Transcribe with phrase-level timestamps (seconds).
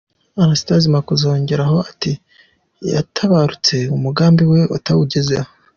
[0.41, 2.11] Anastase Makuza yongeraho ati
[2.93, 5.49] yatabarutse umugambi we atawugezeho.